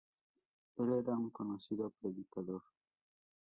El 0.77 0.93
era 0.93 1.13
un 1.13 1.29
conocido 1.29 1.91
predicador. 1.91 2.63